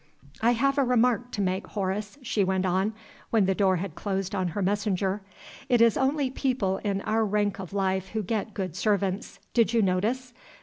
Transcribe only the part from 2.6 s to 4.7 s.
on, when the door had closed on her